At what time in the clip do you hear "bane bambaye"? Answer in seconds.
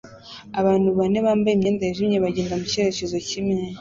0.97-1.53